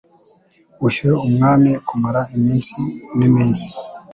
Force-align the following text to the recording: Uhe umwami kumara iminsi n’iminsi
Uhe 0.87 1.09
umwami 1.27 1.71
kumara 1.87 2.21
iminsi 2.35 2.75
n’iminsi 3.17 3.67